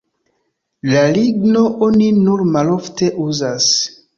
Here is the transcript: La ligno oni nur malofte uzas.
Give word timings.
La 0.93 1.03
ligno 1.17 1.63
oni 1.89 2.09
nur 2.23 2.45
malofte 2.57 3.15
uzas. 3.29 3.73